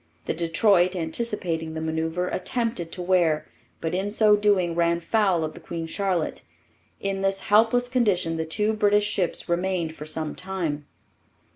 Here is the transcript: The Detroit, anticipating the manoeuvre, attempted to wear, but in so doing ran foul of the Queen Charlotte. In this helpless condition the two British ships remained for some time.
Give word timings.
The 0.25 0.33
Detroit, 0.33 0.95
anticipating 0.95 1.75
the 1.75 1.79
manoeuvre, 1.79 2.27
attempted 2.35 2.91
to 2.93 3.03
wear, 3.03 3.47
but 3.81 3.93
in 3.93 4.09
so 4.09 4.35
doing 4.35 4.73
ran 4.73 4.99
foul 4.99 5.43
of 5.43 5.53
the 5.53 5.59
Queen 5.59 5.85
Charlotte. 5.85 6.41
In 6.99 7.21
this 7.21 7.41
helpless 7.41 7.87
condition 7.87 8.35
the 8.37 8.45
two 8.45 8.73
British 8.73 9.05
ships 9.05 9.47
remained 9.47 9.95
for 9.95 10.07
some 10.07 10.33
time. 10.33 10.87